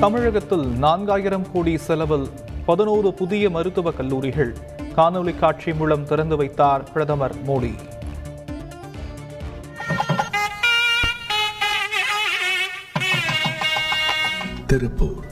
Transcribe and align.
தமிழகத்தில் 0.00 0.64
நான்காயிரம் 0.82 1.50
கோடி 1.52 1.76
செலவில் 1.76 2.28
பதினோரு 2.66 3.14
புதிய 3.14 3.50
மருத்துவக் 3.50 3.96
கல்லூரிகள். 3.96 4.56
காணொலி 4.96 5.38
காட்சி 5.38 5.74
மூலம் 5.74 6.04
திறந்து 6.04 6.36
வைத்தார் 6.36 6.92
பிரதமர் 6.92 7.34
மோடி. 7.46 7.74
திருப்பூர். 14.66 15.26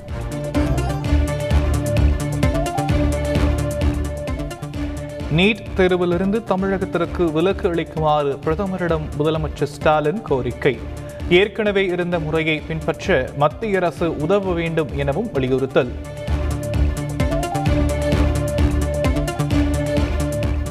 நீட் 5.36 5.66
தேர்விலிருந்து 5.76 6.42
தமிழகத்திற்கு 6.44 7.32
விலக்கு 7.32 7.68
அளிக்குமாறு 7.68 8.38
பிரதமரிடம் 8.44 9.08
முதலமைச்சர் 9.18 9.64
ஸ்டாலின் 9.64 10.22
கோரிக்கை. 10.22 11.04
ஏற்கனவே 11.28 11.86
இருந்த 11.86 12.18
முறையை 12.18 12.62
பின்பற்ற 12.66 13.30
மத்திய 13.36 13.76
அரசு 13.76 14.16
உதவ 14.16 14.52
வேண்டும் 14.52 14.88
எனவும் 14.96 15.32
வலியுறுத்தல். 15.32 15.92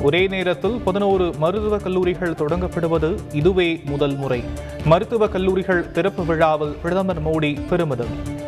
ஒரே 0.02 0.28
நேரத்தில் 0.28 0.82
பதினோரு 0.84 1.34
மருத்துவக் 1.38 1.84
கல்லூரிகள் 1.84 2.32
தொடங்கப்படுவது 2.32 3.18
இதுவே 3.32 3.82
முதல் 3.86 4.16
முறை. 4.16 4.44
மருத்துவக் 4.86 5.32
கல்லூரிகள் 5.32 5.92
திறப்பு 5.92 6.26
விழாவில் 6.26 6.76
பிரதமர் 6.82 7.24
மோடி 7.24 7.68
பெருமிதம். 7.68 8.44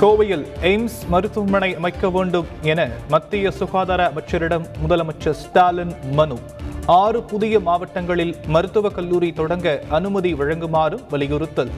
கோவையில் 0.00 0.46
எய்ம்ஸ் 0.62 1.08
மருத்துவமனை 1.08 1.76
அமைக்க 1.76 2.10
வேண்டும் 2.10 2.46
என 2.62 2.88
மத்திய 3.08 3.50
சுகாதார 3.50 4.06
அமைச்சரிடம் 4.06 4.66
முதலமைச்சர் 4.88 5.30
ஸ்டாலின் 5.30 5.92
மனு. 6.12 6.38
ஆறு 6.88 7.22
புதிய 7.22 7.60
மாவட்டங்களில் 7.60 8.34
மருத்துவக் 8.46 8.94
கல்லூரி 8.94 9.32
தொடங்க 9.32 9.82
அனுமதி 9.88 10.34
வழங்குமாறும் 10.34 11.00
வலியுறுத்தல். 11.10 11.70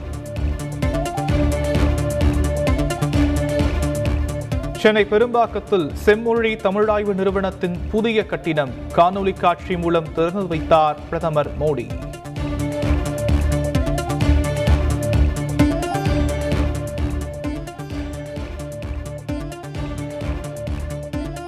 சென்னை 4.77 5.05
பெரும்பாக்கத்தில் 5.05 5.93
செம்மொழி 5.93 6.55
தமிழாய்வு 6.55 7.13
நிறுவனத்தின் 7.13 7.77
புதிய 7.91 8.25
கட்டிடம் 8.25 8.69
காணொலி 8.95 9.33
காட்சி 9.33 9.77
மூலம் 9.77 10.13
திறந்து 10.13 10.47
வைத்தார் 10.47 10.99
பிரதமர் 11.09 11.57
மோடி. 11.59 11.87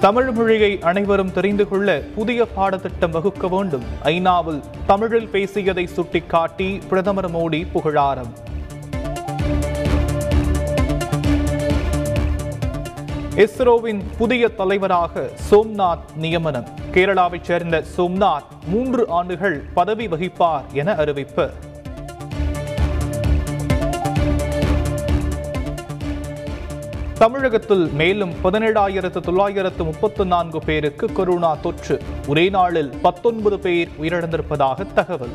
தமிழ் 0.04 0.30
மொழியை 0.30 0.78
அனைவரும் 0.80 1.32
தெரிந்து 1.32 1.68
கொள்ள 1.68 2.02
புதிய 2.14 2.46
பாடத்திட்டம் 2.46 3.10
வகுக்க 3.10 3.48
வேண்டும். 3.48 3.82
ஐநாவில் 4.02 4.62
தமிழில் 4.86 5.28
பேசியதை 5.28 5.86
சுட்டிக்காட்டி 5.86 6.78
பிரதமர் 6.88 7.30
மோடி 7.30 7.66
புகழாரம். 7.72 8.32
இஸ்ரோவின் 13.36 14.02
புதிய 14.18 14.48
தலைவராக 14.48 15.30
சோம்நாத் 15.50 16.16
நியமனம். 16.16 16.68
கேரளாவைச் 16.92 17.42
சேர்ந்த 17.42 17.84
சோம்நாத் 17.96 18.50
மூன்று 18.66 19.08
ஆண்டுகள் 19.08 19.62
பதவி 19.74 20.08
வகிப்பார் 20.08 20.72
என 20.72 20.94
அறிவிப்பு. 20.94 21.50
தமிழகத்தில் 27.24 27.90
மேலும் 27.92 28.32
பதினேழாயிரத்து 28.44 29.20
தொள்ளாயிரத்து 29.20 29.84
முப்பத்து 29.84 30.26
நான்கு 30.26 30.58
பேருக்கு 30.58 31.12
கொரோனா 31.12 31.54
தொற்று. 31.54 32.02
ஒரே 32.28 32.48
நாளில் 32.48 32.90
பத்தொன்பது 33.02 33.58
பேர் 33.58 33.88
உயிரிழந்திருப்பதாக 34.00 34.92
தகவல். 34.92 35.28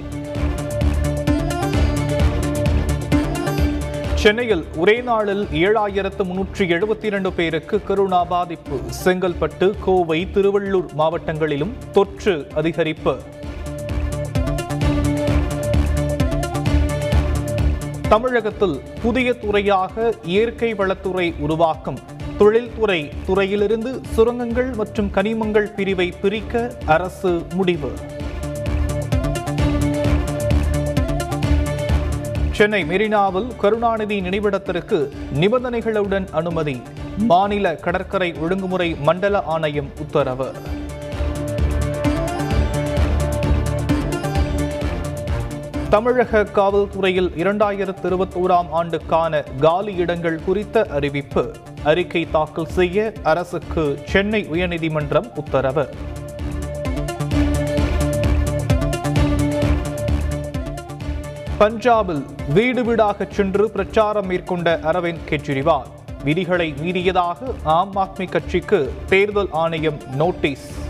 சென்னையில் 4.16 4.66
ஒரே 4.78 5.02
நாளில் 5.02 5.46
ஏழாயிரத்து 5.46 6.24
முன்னூற்றி 6.24 6.58
எழுபத்தி 6.58 7.04
இரண்டு 7.04 7.34
பேருக்கு 7.34 7.84
கொரோனா 7.84 8.24
பாதிப்பு. 8.24 8.80
செங்கல்பட்டு 9.04 9.74
கோவை 9.84 10.28
திருவள்ளூர் 10.34 10.88
மாவட்டங்களிலும் 10.98 11.74
தொற்று 11.92 12.48
அதிகரிப்பு. 12.56 13.18
தமிழகத்தில் 18.12 18.82
புதிய 19.02 19.34
துறையாக 19.34 20.14
இயற்கை 20.24 20.74
வளத்துறை 20.74 21.34
உருவாக்கம் 21.40 22.00
தொழில்துறை 22.38 23.10
துறையிலிருந்து 23.26 24.02
சுரங்கங்கள் 24.14 24.76
மற்றும் 24.76 25.12
கனிமங்கள் 25.14 25.68
பிரிவை 25.76 26.08
பிரிக்க 26.22 26.72
அரசு 26.86 27.42
முடிவு. 27.56 27.92
சென்னை 32.52 32.86
மெரினாவில் 32.86 33.50
கருணாநிதி 33.58 34.20
நினைவிடத்திற்கு 34.22 35.00
நிபந்தனைகளுடன் 35.34 36.28
அனுமதி 36.32 36.82
மாநில 37.18 37.76
கடற்கரை 37.76 38.34
ஒழுங்குமுறை 38.34 38.96
மண்டல 39.02 39.42
ஆணையம் 39.44 39.92
உத்தரவு. 40.00 40.50
தமிழக 45.90 46.44
காவல்துறையில் 46.44 47.30
இரண்டாயிரத்து 47.36 48.04
இருபத்தோராம் 48.04 48.70
ஆண்டுக்கான 48.70 49.42
காலி 49.42 49.94
இடங்கள் 49.96 50.44
குறித்த 50.46 50.88
அறிவிப்பு. 50.90 51.56
அறிக்கை 51.84 52.28
தாக்கல் 52.32 52.66
செய்ய 52.66 53.14
அரசுக்கு 53.24 54.00
சென்னை 54.06 54.48
உயர்நீதிமன்றம் 54.52 55.28
உத்தரவு. 55.36 55.94
பஞ்சாபில் 61.60 62.24
வீடு 62.54 62.84
வீடாக 62.84 63.28
சென்று 63.30 63.70
பிரச்சாரம் 63.70 64.26
மேற்கொண்ட 64.26 64.80
அரவிந்த் 64.84 65.26
கெஜ்ரிவால் 65.30 65.90
விதிகளை 66.24 66.74
மீறியதாக 66.82 67.38
ஆம் 67.64 67.96
ஆத்மி 67.96 68.30
கட்சிக்கு 68.30 68.94
தேர்தல் 69.08 69.50
ஆணையம் 69.52 69.98
நோட்டீஸ். 70.16 70.88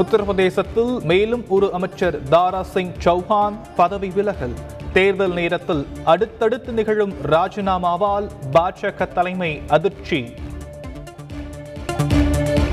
உத்தரப்பிரதேசத்தில் 0.00 1.02
மேலும் 1.02 1.44
ஒரு 1.48 1.72
அமைச்சர் 1.72 2.22
தாரா 2.28 2.62
சிங் 2.62 2.92
சௌஹான் 3.04 3.56
பதவி 3.76 4.08
விலகல். 4.08 4.54
தேர்தல் 4.92 5.32
நேரத்தில் 5.32 5.86
அடுத்தடுத்து 6.04 6.72
நிகழும் 6.72 7.12
ராஜினாமாவால் 7.26 8.28
பாஜக 8.52 9.12
தலைமை 9.12 9.60
அதிர்ச்சி. 9.68 10.20